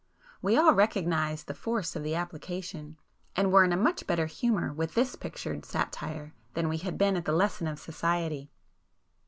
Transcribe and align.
We 0.41 0.57
all 0.57 0.73
recognised 0.73 1.45
the 1.45 1.53
force 1.53 1.95
of 1.95 2.01
the 2.01 2.15
application, 2.15 2.97
and 3.35 3.51
were 3.51 3.63
in 3.63 3.71
a 3.71 3.77
much 3.77 4.07
better 4.07 4.25
humour 4.25 4.73
with 4.73 4.95
this 4.95 5.15
pictured 5.15 5.63
satire 5.63 6.33
than 6.55 6.69
we 6.69 6.77
had 6.77 6.97
been 6.97 7.15
at 7.15 7.25
the 7.25 7.31
lesson 7.31 7.67
of 7.67 7.77
'Society. 7.77 8.49